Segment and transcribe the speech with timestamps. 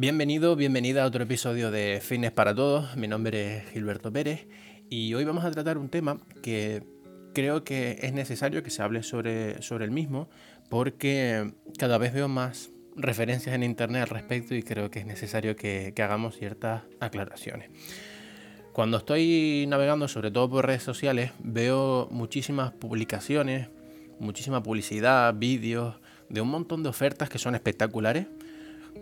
[0.00, 2.96] Bienvenido, bienvenida a otro episodio de Fitness para Todos.
[2.96, 4.46] Mi nombre es Gilberto Pérez
[4.88, 6.84] y hoy vamos a tratar un tema que
[7.34, 10.30] creo que es necesario que se hable sobre, sobre el mismo
[10.70, 15.56] porque cada vez veo más referencias en internet al respecto y creo que es necesario
[15.56, 17.68] que, que hagamos ciertas aclaraciones.
[18.72, 23.68] Cuando estoy navegando, sobre todo por redes sociales, veo muchísimas publicaciones,
[24.20, 25.96] muchísima publicidad, vídeos,
[26.28, 28.28] de un montón de ofertas que son espectaculares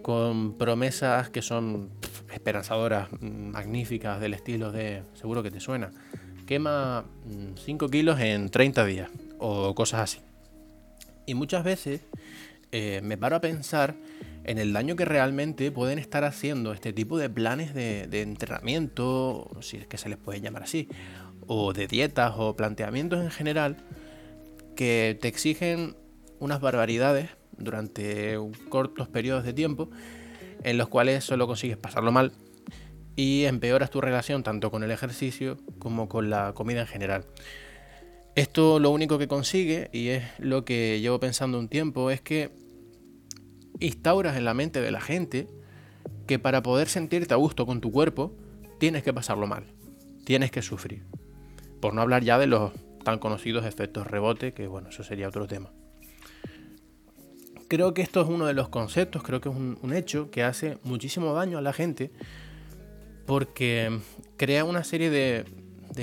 [0.02, 1.90] con promesas que son
[2.32, 5.90] esperanzadoras, magníficas, del estilo de, seguro que te suena,
[6.46, 7.04] quema
[7.64, 10.18] 5 mm, kilos en 30 días o cosas así.
[11.26, 12.02] Y muchas veces
[12.72, 13.96] eh, me paro a pensar
[14.44, 19.50] en el daño que realmente pueden estar haciendo este tipo de planes de, de entrenamiento,
[19.60, 20.88] si es que se les puede llamar así,
[21.48, 23.76] o de dietas o planteamientos en general,
[24.76, 25.96] que te exigen
[26.38, 28.38] unas barbaridades durante
[28.68, 29.90] cortos periodos de tiempo
[30.62, 32.32] en los cuales solo consigues pasarlo mal
[33.14, 37.24] y empeoras tu relación tanto con el ejercicio como con la comida en general.
[38.34, 42.50] Esto lo único que consigue, y es lo que llevo pensando un tiempo, es que
[43.80, 45.48] instauras en la mente de la gente
[46.26, 48.36] que para poder sentirte a gusto con tu cuerpo,
[48.78, 49.64] tienes que pasarlo mal,
[50.24, 51.04] tienes que sufrir.
[51.80, 52.72] Por no hablar ya de los
[53.04, 55.70] tan conocidos efectos rebote, que bueno, eso sería otro tema
[57.68, 60.78] creo que esto es uno de los conceptos, creo que es un, hecho que hace
[60.82, 62.10] muchísimo daño a la gente
[63.26, 63.98] porque
[64.36, 65.44] crea una serie de,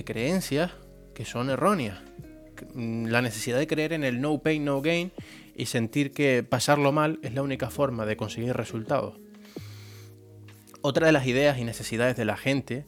[0.04, 0.72] creencias
[1.14, 2.00] que son erróneas.
[2.76, 5.12] La necesidad de creer en el no pain, no gain
[5.56, 9.20] y sentir que pasarlo mal es la única forma de conseguir resultados.
[10.82, 12.86] Otra de las ideas y necesidades de la gente,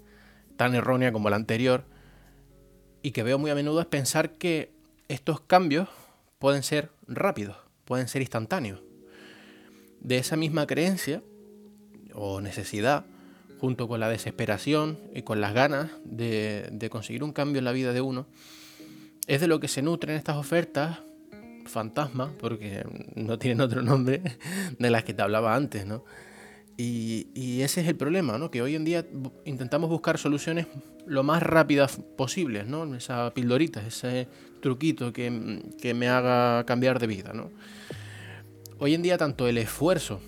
[0.58, 1.86] tan errónea como la anterior,
[3.02, 4.72] y que veo muy a menudo es pensar que
[5.08, 5.88] estos cambios
[6.40, 8.81] pueden ser rápidos pueden ser instantáneos.
[10.02, 11.23] De esa misma creencia
[12.14, 13.05] o necesidad,
[13.59, 17.94] junto con la desesperación y con las ganas de, conseguir un cambio en la vida
[17.94, 18.28] de uno,
[19.28, 21.00] es de lo que se nutren estas ofertas
[21.66, 22.85] fantasma, porque
[23.16, 24.22] no tienen otro nombre,
[24.78, 26.03] de las que te hablaba antes, ¿no?
[26.78, 28.52] Y, ese es el problema, ¿no?
[28.52, 29.06] Que hoy en día
[29.46, 30.68] intentamos buscar soluciones
[31.06, 32.94] lo más rápidas posibles, ¿no?
[32.96, 34.28] Esa pildorita, ese
[34.62, 37.50] truquito que, que, me haga cambiar de vida, ¿no?
[38.80, 40.19] Hoy en día tanto el esfuerzo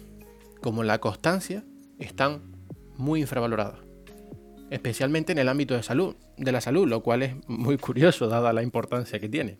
[0.61, 1.63] como la constancia
[1.99, 2.41] están
[2.95, 3.79] muy infravaloradas.
[4.69, 8.53] Especialmente en el ámbito de salud, de la salud, lo cual es muy curioso dada
[8.53, 9.57] la importancia que tiene.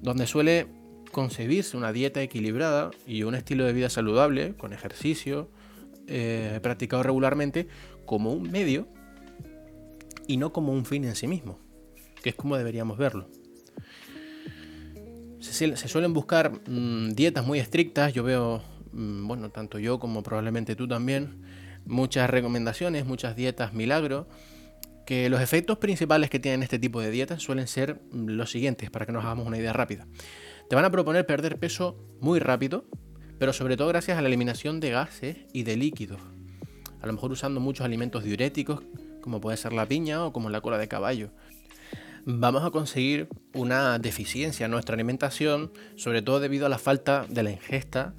[0.00, 0.66] Donde suele
[1.12, 5.50] concebirse una dieta equilibrada y un estilo de vida saludable, con ejercicio,
[6.08, 7.68] eh, practicado regularmente
[8.06, 8.88] como un medio
[10.26, 11.58] y no como un fin en sí mismo,
[12.22, 13.28] que es como deberíamos verlo.
[15.40, 20.76] Se, suelen buscar mm, dietas muy estrictas, yo veo, mm, bueno, tanto yo como probablemente
[20.76, 21.42] tú también,
[21.86, 24.28] muchas recomendaciones, muchas dietas milagro,
[25.06, 28.90] que los efectos principales que tienen este tipo de dietas suelen ser mm, los siguientes,
[28.90, 30.06] para que nos hagamos una idea rápida.
[30.68, 32.84] Te van a proponer perder peso muy rápido,
[33.38, 36.20] pero sobre todo gracias a la eliminación de gases y de líquidos.
[37.00, 38.82] A lo mejor usando muchos alimentos diuréticos,
[39.20, 41.30] como puede ser la piña o como la cola de caballo.
[42.24, 47.42] Vamos a conseguir una deficiencia en nuestra alimentación, sobre todo debido a la falta de
[47.42, 48.14] la ingesta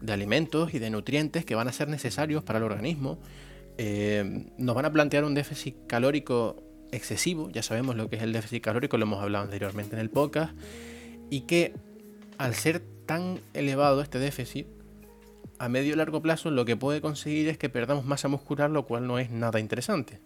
[0.00, 3.18] de alimentos y de nutrientes que van a ser necesarios para el organismo.
[3.78, 6.62] Eh, nos van a plantear un déficit calórico
[6.92, 10.10] excesivo, ya sabemos lo que es el déficit calórico, lo hemos hablado anteriormente en el
[10.10, 10.52] podcast,
[11.30, 11.74] y que
[12.38, 14.66] al ser tan elevado este déficit,
[15.58, 18.86] a medio y largo plazo lo que puede conseguir es que perdamos masa muscular, lo
[18.86, 20.20] cual no es nada interesante.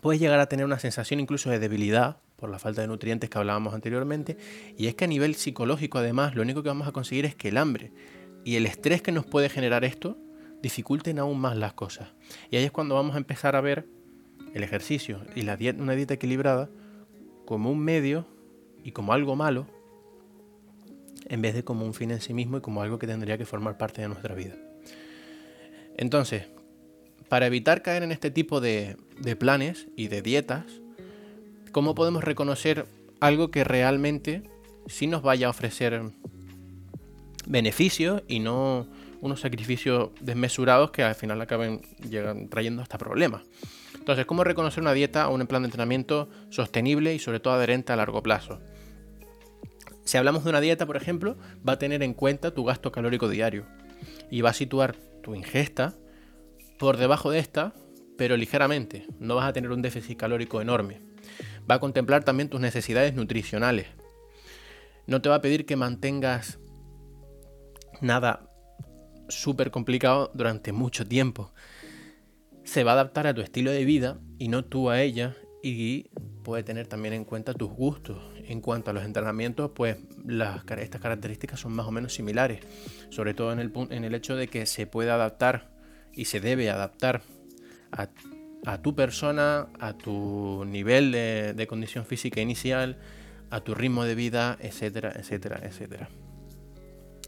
[0.00, 3.38] Puedes llegar a tener una sensación incluso de debilidad por la falta de nutrientes que
[3.38, 4.36] hablábamos anteriormente,
[4.76, 7.48] y es que a nivel psicológico además lo único que vamos a conseguir es que
[7.48, 7.92] el hambre
[8.44, 10.18] y el estrés que nos puede generar esto
[10.62, 12.08] dificulten aún más las cosas.
[12.50, 13.86] Y ahí es cuando vamos a empezar a ver
[14.54, 16.70] el ejercicio y la dieta, una dieta equilibrada
[17.44, 18.26] como un medio
[18.82, 19.66] y como algo malo
[21.26, 23.46] en vez de como un fin en sí mismo y como algo que tendría que
[23.46, 24.54] formar parte de nuestra vida.
[25.96, 26.44] Entonces,
[27.28, 28.96] para evitar caer en este tipo de,
[29.38, 30.64] planes y de dietas,
[31.72, 32.86] ¿cómo podemos reconocer
[33.20, 34.42] algo que realmente
[34.86, 36.02] sí nos vaya a ofrecer
[37.46, 38.86] beneficios y no
[39.20, 41.80] unos sacrificios desmesurados que al final acaben
[42.50, 43.42] trayendo hasta problemas?
[43.98, 47.92] Entonces, ¿cómo reconocer una dieta o un plan de entrenamiento sostenible y sobre todo adherente
[47.92, 48.60] a largo plazo?
[50.04, 51.36] Si hablamos de una dieta, por ejemplo,
[51.66, 53.66] va a tener en cuenta tu gasto calórico diario
[54.30, 55.94] y va a situar tu ingesta
[56.78, 57.74] por debajo de esta,
[58.18, 59.06] pero ligeramente.
[59.18, 61.00] No vas a tener un déficit calórico enorme.
[61.68, 63.86] Va a contemplar también tus necesidades nutricionales.
[65.06, 66.58] No te va a pedir que mantengas
[68.00, 68.50] nada
[69.28, 71.52] súper complicado durante mucho tiempo.
[72.64, 76.10] Se va a adaptar a tu estilo de vida y no tú a ella y
[76.42, 78.33] puede tener también en cuenta tus gustos.
[78.46, 79.96] En cuanto a los entrenamientos, pues
[80.28, 82.60] estas características son más o menos similares,
[83.10, 85.70] sobre todo en el, en el hecho de que se puede adaptar
[86.12, 87.22] y se debe adaptar
[87.90, 92.98] a, tu persona, a tu nivel de, de condición física inicial,
[93.50, 96.08] a tu ritmo de vida, etcétera, etcétera, etcétera.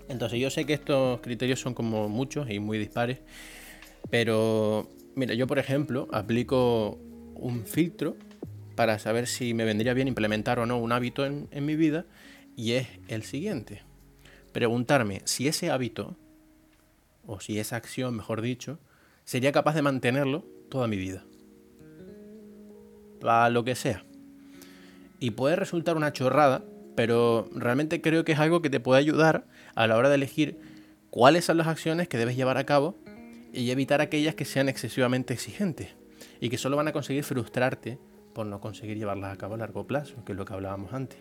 [0.08, 3.18] Entonces yo sé que estos criterios son como muchos y muy dispares,
[4.10, 6.98] pero mira, yo por ejemplo aplico
[7.34, 8.16] un filtro
[8.76, 12.04] para saber si me vendría bien implementar o no un hábito en, mi vida
[12.54, 13.82] y es el siguiente.
[14.52, 16.16] Preguntarme si ese hábito,
[17.26, 18.78] o si esa acción, mejor dicho,
[19.24, 21.24] sería capaz de mantenerlo toda mi vida.
[23.20, 24.04] Para lo que sea.
[25.18, 26.62] Y puede resultar una chorrada,
[26.94, 30.60] pero realmente creo que es algo que te puede ayudar a la hora de elegir
[31.10, 32.96] cuáles son las acciones que debes llevar a cabo
[33.52, 35.94] y evitar aquellas que sean excesivamente exigentes
[36.40, 37.98] y que solo van a conseguir frustrarte
[38.36, 41.18] por no conseguir llevarlas a cabo a largo plazo, que es lo que hablábamos antes.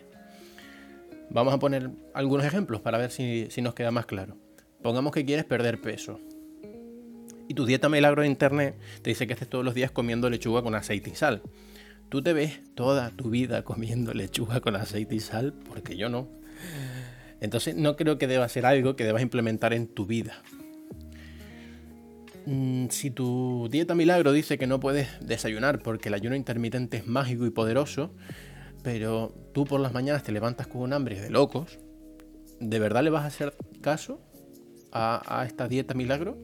[1.30, 4.36] Vamos a poner algunos ejemplos para ver si, nos queda más claro.
[4.82, 6.20] Pongamos que quieres perder peso.
[7.48, 10.60] Y tu dieta milagro de internet te dice que estés todos los días comiendo lechuga
[10.60, 11.40] con aceite y sal.
[12.10, 16.28] Tú te ves toda tu vida comiendo lechuga con aceite y sal, porque yo no.
[17.40, 20.42] Entonces no creo que deba ser algo que debas implementar en tu vida.
[22.46, 27.06] Mm, si tu dieta milagro dice que no puedes desayunar porque el ayuno intermitente es
[27.06, 28.14] mágico y poderoso,
[28.84, 31.80] pero tú por las mañanas te levantas con un hambre de locos,
[32.60, 34.20] ¿de verdad le vas a hacer caso
[34.92, 36.38] a, a esta dieta milagro?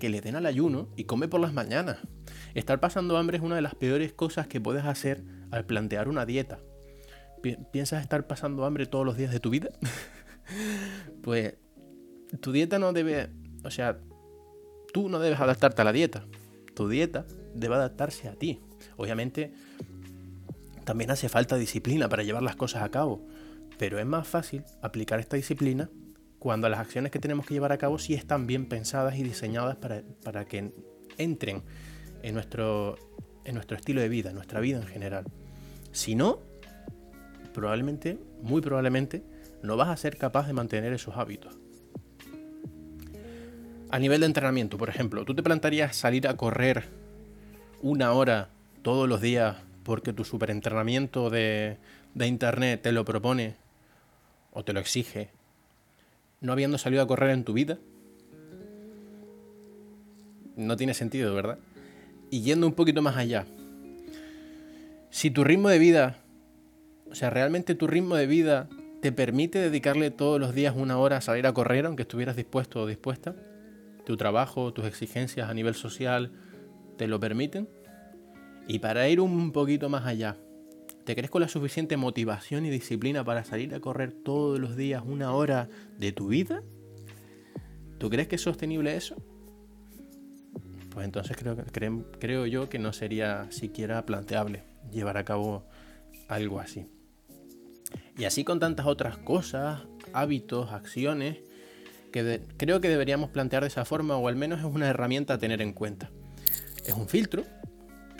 [0.00, 1.98] Que le den al ayuno y come por las mañanas.
[2.54, 6.24] Estar pasando hambre es una de las peores cosas que puedes hacer al plantear una
[6.24, 6.58] dieta.
[7.70, 9.68] ¿Piensas estar pasando hambre todos los días de tu vida?
[11.22, 11.54] pues
[12.40, 13.30] tu dieta no debe,
[13.62, 13.98] o sea,
[14.92, 16.24] tú no debes adaptarte a la dieta.
[16.74, 18.60] Tu dieta debe adaptarse a ti.
[18.96, 19.52] Obviamente,
[20.84, 23.26] también hace falta disciplina para llevar las cosas a cabo.
[23.78, 25.90] Pero es más fácil aplicar esta disciplina
[26.38, 29.76] cuando las acciones que tenemos que llevar a cabo sí están bien pensadas y diseñadas
[29.76, 30.72] para, para que
[31.18, 31.62] entren
[32.22, 32.96] en nuestro,
[33.44, 35.24] en nuestro estilo de vida, en nuestra vida en general.
[35.92, 36.40] Si no,
[37.52, 39.22] probablemente, muy probablemente,
[39.62, 41.61] no vas a ser capaz de mantener esos hábitos.
[43.92, 46.84] A nivel de entrenamiento, por ejemplo, ¿tú te plantarías salir a correr
[47.82, 48.48] una hora
[48.80, 51.76] todos los días porque tu superentrenamiento de,
[52.14, 53.54] de internet te lo propone
[54.50, 55.28] o te lo exige,
[56.40, 57.76] no habiendo salido a correr en tu vida?
[60.56, 61.58] No tiene sentido, ¿verdad?
[62.30, 63.44] Y yendo un poquito más allá,
[65.10, 66.16] si tu ritmo de vida,
[67.10, 68.70] o sea, realmente tu ritmo de vida
[69.02, 72.80] te permite dedicarle todos los días una hora a salir a correr, aunque estuvieras dispuesto
[72.80, 73.34] o dispuesta,
[74.04, 76.32] tu trabajo, tus exigencias a nivel social
[76.96, 77.68] te lo permiten.
[78.68, 80.36] Y para ir un poquito más allá,
[81.04, 85.02] ¿te crees con la suficiente motivación y disciplina para salir a correr todos los días
[85.04, 85.68] una hora
[85.98, 86.62] de tu vida?
[87.98, 89.16] ¿Tú crees que es sostenible eso?
[90.90, 95.64] Pues entonces creo, creo, creo yo que no sería siquiera planteable llevar a cabo
[96.28, 96.86] algo así.
[98.16, 99.82] Y así con tantas otras cosas,
[100.12, 101.38] hábitos, acciones
[102.12, 105.60] creo que deberíamos plantear de esa forma o al menos es una herramienta a tener
[105.60, 106.10] en cuenta.
[106.84, 107.44] Es un filtro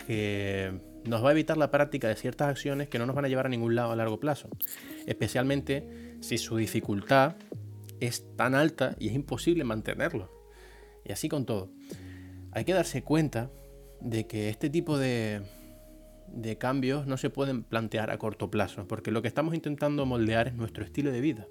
[0.05, 0.73] que
[1.05, 3.45] nos va a evitar la práctica de ciertas acciones que no nos van a llevar
[3.45, 4.49] a ningún lado a largo plazo,
[5.05, 7.35] especialmente si su dificultad
[7.99, 10.29] es tan alta y es imposible mantenerlo.
[11.05, 11.69] Y así con todo.
[12.51, 13.49] Hay que darse cuenta
[13.99, 15.41] de que este tipo de
[16.59, 20.53] cambios no se pueden plantear a corto plazo, porque lo que estamos intentando moldear es
[20.53, 21.47] nuestro estilo de vida.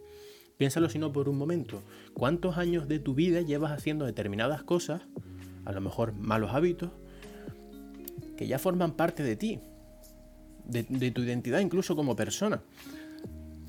[0.62, 1.83] Piénsalo si no por un momento.
[2.14, 5.02] ¿Cuántos años de tu vida llevas haciendo determinadas cosas,
[5.64, 6.90] a lo mejor malos hábitos,
[8.37, 9.59] que ya forman parte de ti,
[10.64, 12.62] de, tu identidad incluso como persona?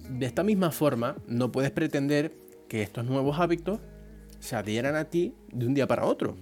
[0.07, 2.31] De esta misma forma, no puedes pretender
[2.69, 3.79] que estos nuevos hábitos
[4.39, 6.35] se adhieran a ti de un día para otro.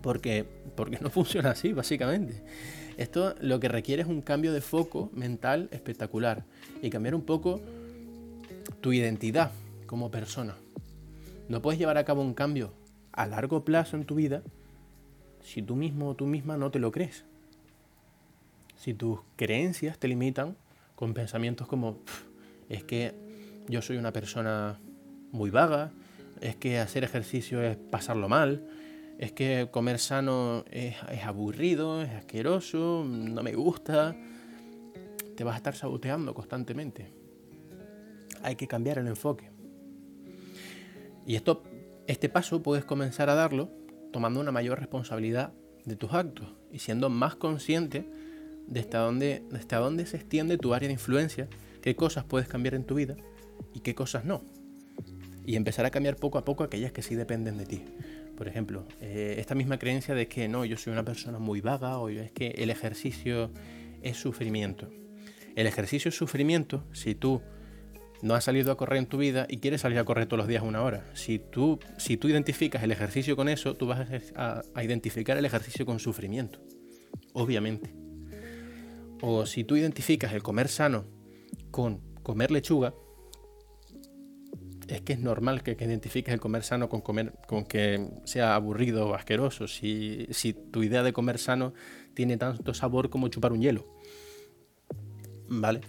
[0.00, 0.46] Porque,
[0.76, 2.42] porque no funciona así, básicamente.
[2.96, 6.46] Esto lo que requiere es un cambio de foco mental espectacular
[6.80, 7.60] y cambiar un poco
[8.80, 9.52] tu identidad
[9.86, 10.56] como persona.
[11.48, 12.72] No puedes llevar a cabo un cambio
[13.12, 14.42] a largo plazo en tu vida
[15.40, 17.24] si tú mismo o tú misma no te lo crees.
[18.76, 20.56] Si tus creencias te limitan
[20.94, 21.98] con pensamientos como
[22.68, 23.14] es que
[23.68, 24.78] yo soy una persona
[25.32, 25.90] muy vaga,
[26.40, 28.68] es que hacer ejercicio es pasarlo mal,
[29.18, 34.14] es que comer sano es, aburrido, es asqueroso, no me gusta,
[35.36, 37.17] te vas a estar saboteando constantemente
[38.42, 39.50] hay que cambiar el enfoque.
[41.26, 41.62] Y esto
[42.06, 43.70] Este paso puedes comenzar a darlo
[44.12, 45.52] tomando una mayor responsabilidad
[45.84, 48.08] de tus actos y siendo más consciente
[48.66, 51.48] de hasta dónde, de hasta dónde se extiende tu área de influencia,
[51.82, 53.16] qué cosas puedes cambiar en tu vida
[53.74, 54.42] y qué cosas no.
[55.44, 57.84] Y empezar a cambiar poco a poco aquellas que sí dependen de ti.
[58.36, 61.98] Por ejemplo, eh, esta misma creencia de que no, yo soy una persona muy vaga
[61.98, 63.50] o es que el ejercicio
[64.02, 64.88] es sufrimiento.
[65.56, 67.42] El ejercicio es sufrimiento si tú
[68.22, 70.48] no has salido a correr en tu vida y quieres salir a correr todos los
[70.48, 71.04] días una hora.
[71.14, 74.06] Si tú, si tú identificas el ejercicio con eso, tú vas
[74.36, 76.60] a, a identificar el ejercicio con sufrimiento.
[77.32, 77.94] Obviamente.
[79.20, 81.04] O si tú identificas el comer sano
[81.70, 82.94] con comer lechuga,
[84.88, 89.08] es que es normal que, identifiques el comer sano con comer con que sea aburrido
[89.08, 89.68] o asqueroso.
[89.68, 91.74] Si, si tu idea de comer sano
[92.14, 93.86] tiene tanto sabor como chupar un hielo.
[95.48, 95.80] ¿Vale?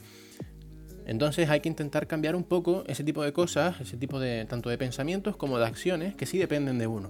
[1.09, 4.69] Entonces hay que intentar cambiar un poco ese tipo de cosas, ese tipo de tanto
[4.69, 7.09] de pensamientos como de acciones que sí dependen de uno.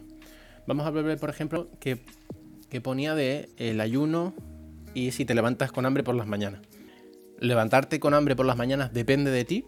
[0.67, 1.99] Vamos a ver, por ejemplo, que,
[2.81, 4.33] ponía de el ayuno
[4.93, 6.61] y si te levantas con hambre por las mañanas.
[7.39, 9.65] ¿Levantarte con hambre por las mañanas depende de ti?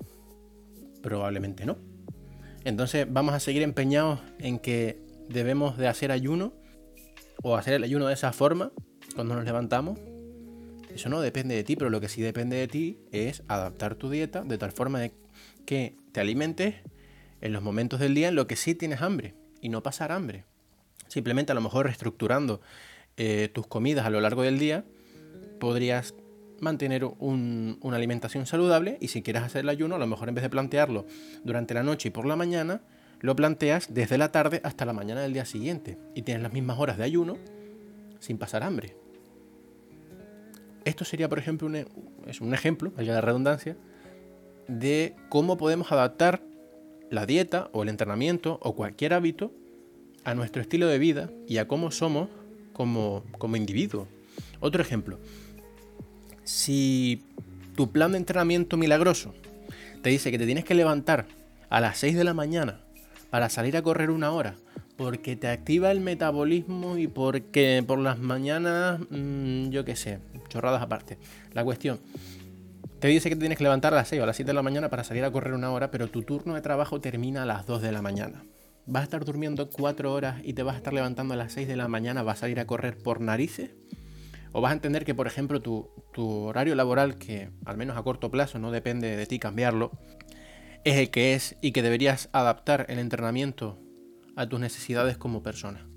[1.03, 1.77] Probablemente no.
[2.63, 4.97] Entonces vamos a seguir empeñados en que
[5.27, 6.53] debemos de hacer ayuno
[7.43, 8.71] o hacer el ayuno de esa forma
[9.13, 9.99] cuando nos levantamos.
[10.95, 14.09] Eso no depende de ti, pero lo que sí depende de ti es adaptar tu
[14.09, 15.13] dieta de tal forma de
[15.65, 16.75] que te alimentes
[17.41, 20.45] en los momentos del día en los que sí tienes hambre y no pasar hambre.
[21.07, 22.61] Simplemente a lo mejor reestructurando
[23.17, 24.85] eh, tus comidas a lo largo del día
[25.59, 26.15] podrías
[26.59, 30.43] mantener una alimentación saludable y si quieres hacer el ayuno, a lo mejor en vez
[30.43, 31.05] de plantearlo
[31.43, 32.81] durante la noche y por la mañana,
[33.19, 36.79] lo planteas desde la tarde hasta la mañana del día siguiente y tienes las mismas
[36.79, 37.37] horas de ayuno
[38.19, 39.00] sin pasar hambre.
[40.85, 41.75] Esto sería, por ejemplo, un,
[42.27, 43.77] es un ejemplo, allá de redundancia,
[44.67, 46.41] de cómo podemos adaptar
[47.09, 49.51] la dieta o el entrenamiento o cualquier hábito
[50.23, 52.29] a nuestro estilo de vida y a cómo somos
[52.73, 54.07] como, como individuos.
[54.59, 55.19] Otro ejemplo,
[56.43, 57.23] si
[57.75, 59.33] tu plan de entrenamiento milagroso
[60.01, 61.27] te dice que te tienes que levantar
[61.69, 62.81] a las 6 de la mañana
[63.29, 64.55] para salir a correr una hora,
[65.01, 70.79] porque te activa el metabolismo y porque por las mañanas, mm, yo qué sé, chorradas
[70.83, 71.17] aparte.
[71.53, 71.99] La cuestión,
[72.99, 74.53] te dice que te tienes que levantar a las 6 o a las 7 de
[74.53, 77.45] la mañana para salir a correr una hora, pero tu turno de trabajo termina a
[77.47, 78.43] las 2 de la mañana.
[78.85, 81.67] Vas a estar durmiendo 4 horas y te vas a estar levantando a las 6
[81.67, 83.71] de la mañana, vas a ir a correr por narices.
[84.51, 88.29] O vas a entender que, por ejemplo, tu, horario laboral, que al menos a corto
[88.29, 89.93] plazo no depende de ti cambiarlo,
[90.83, 93.79] es el que es y que deberías adaptar el entrenamiento
[94.35, 95.87] a tus necesidades como persona.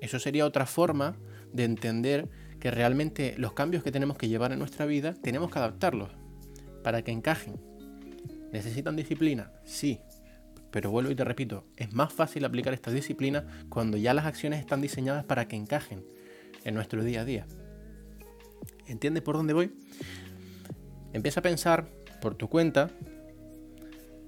[0.00, 1.16] Eso sería otra forma
[1.52, 2.28] de entender
[2.60, 6.10] que realmente los cambios que tenemos que llevar en nuestra vida tenemos que adaptarlos
[6.82, 7.60] para que encajen.
[8.52, 9.52] ¿Necesitan disciplina?
[9.64, 10.00] Sí.
[10.70, 14.60] Pero vuelvo y te repito, es más fácil aplicar esta disciplina cuando ya las acciones
[14.60, 16.04] están diseñadas para que encajen
[16.64, 17.46] en nuestro día a día.
[18.86, 19.72] ¿Entiendes por dónde voy?
[21.12, 21.88] Empieza a pensar
[22.20, 22.90] por tu cuenta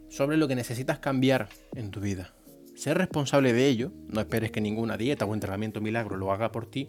[0.08, 2.32] sobre lo que necesitas cambiar en tu vida.
[2.78, 6.64] Ser responsable de ello, no esperes que ninguna dieta o entrenamiento milagro lo haga por
[6.64, 6.88] ti.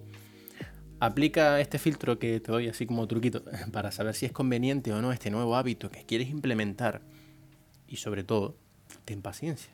[1.00, 5.01] Aplica este filtro que te doy así como truquito para saber si es conveniente o
[5.01, 7.01] no este nuevo hábito que quieres implementar.
[7.88, 8.55] Y sobre todo,
[9.03, 9.72] ten paciencia.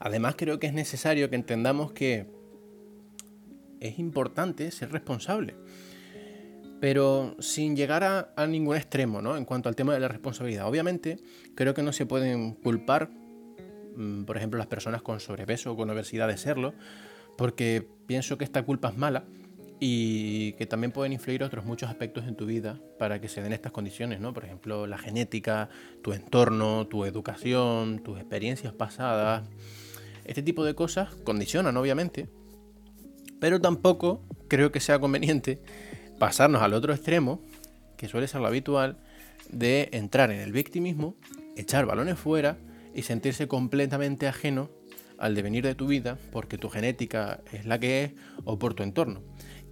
[0.00, 2.26] Además creo que es necesario que entendamos que
[3.80, 5.54] es importante ser responsable
[6.80, 9.36] pero sin llegar a, ningún extremo, ¿no?
[9.36, 10.68] En cuanto al tema de la responsabilidad.
[10.68, 11.18] Obviamente,
[11.54, 13.10] creo que no se pueden culpar,
[14.26, 16.74] por ejemplo, las personas con sobrepeso o con obesidad de serlo,
[17.36, 19.24] porque pienso que esta culpa es mala
[19.80, 23.52] y que también pueden influir otros muchos aspectos en tu vida para que se den
[23.52, 24.34] estas condiciones, ¿no?
[24.34, 25.68] Por ejemplo, la genética,
[26.02, 29.48] tu entorno, tu educación, tus experiencias pasadas.
[30.24, 32.28] Este tipo de cosas condicionan, obviamente,
[33.40, 35.62] pero tampoco creo que sea conveniente
[36.18, 37.40] pasarnos al otro extremo,
[37.96, 38.98] que suele ser lo habitual,
[39.50, 41.14] de entrar en el victimismo,
[41.56, 42.58] echar balones fuera
[42.94, 44.70] y sentirse completamente ajeno
[45.18, 48.12] al devenir de tu vida porque tu genética es la que es
[48.44, 49.22] o por tu entorno.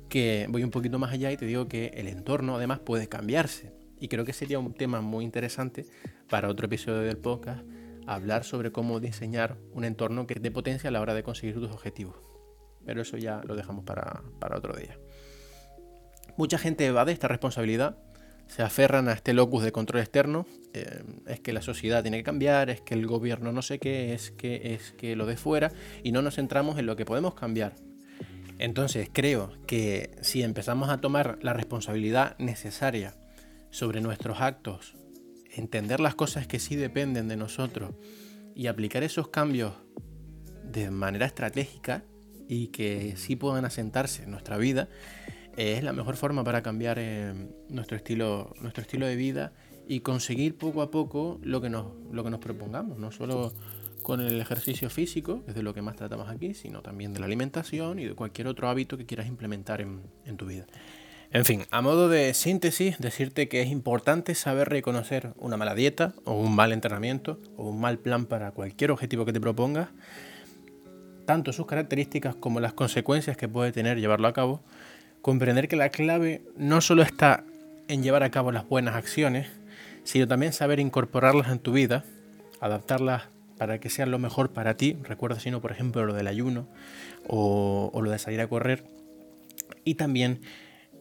[0.09, 3.73] Que voy un poquito más allá y te digo que el entorno además puede cambiarse.
[3.99, 5.87] Y creo que sería un tema muy interesante
[6.29, 7.65] para otro episodio del podcast
[8.07, 11.71] hablar sobre cómo diseñar un entorno que te potencia a la hora de conseguir tus
[11.71, 12.17] objetivos.
[12.85, 14.97] Pero eso ya lo dejamos para, para otro día.
[16.37, 17.99] Mucha gente evade esta responsabilidad,
[18.47, 22.25] se aferran a este locus de control externo, eh, es que la sociedad tiene que
[22.25, 25.73] cambiar, es que el gobierno no sé qué, es que es que lo de fuera,
[26.03, 27.75] y no nos centramos en lo que podemos cambiar.
[28.59, 33.15] Entonces creo que si empezamos a tomar la responsabilidad necesaria
[33.71, 34.97] sobre nuestros actos,
[35.51, 37.95] entender las cosas que sí dependen de nosotros
[38.55, 39.75] y aplicar esos cambios
[40.65, 42.05] de manera estratégica
[42.49, 44.89] y que sí puedan asentarse en nuestra vida,
[45.57, 47.35] es la mejor forma para cambiar eh,
[47.69, 49.53] nuestro, estilo, nuestro estilo de vida
[49.89, 53.53] y conseguir poco a poco lo que nos, lo que nos propongamos, no solo
[54.03, 57.21] con el ejercicio físico, que es de lo que más tratamos aquí, sino también de
[57.21, 60.67] la alimentación y de cualquier otro hábito que quieras implementar en, en tu vida.
[61.33, 66.15] En fin, a modo de síntesis, decirte que es importante saber reconocer una mala dieta
[66.25, 69.89] o un mal entrenamiento o un mal plan para cualquier objetivo que te propongas,
[71.27, 74.63] tanto sus características como las consecuencias que puede tener llevarlo a cabo,
[75.27, 77.43] comprender que la clave no solo está
[77.89, 79.49] en llevar a cabo las buenas acciones,
[80.05, 82.05] sino también saber incorporarlas en tu vida,
[82.61, 83.25] adaptarlas
[83.59, 84.97] para que sean lo mejor para ti.
[85.03, 86.69] Recuerda si no, por ejemplo, lo del ayuno
[87.27, 88.85] o, o lo de salir a correr.
[89.83, 90.43] Y también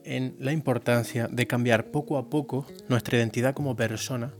[0.05, 4.33] en la importancia de cambiar poco a poco nuestra identidad como persona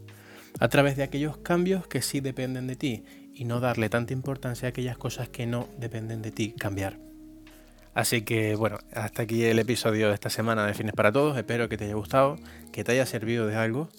[0.59, 3.03] a través de aquellos cambios que sí dependen de ti
[3.35, 7.04] y no darle tanta importancia a aquellas cosas que no dependen de ti cambiar.
[7.95, 11.37] Así que bueno, hasta aquí el episodio de esta semana de Fines para Todos.
[11.37, 12.35] Espero que te haya gustado,
[12.71, 13.89] que te haya servido de algo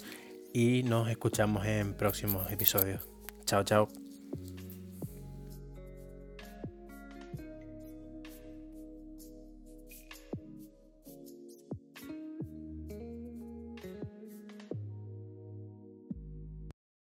[0.52, 3.08] y nos escuchamos en próximos episodios.
[3.46, 4.05] Chao, chao.